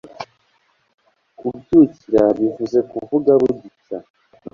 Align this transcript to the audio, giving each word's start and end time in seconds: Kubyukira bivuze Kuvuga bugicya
Kubyukira 1.37 2.23
bivuze 2.37 2.79
Kuvuga 2.91 3.31
bugicya 3.41 3.97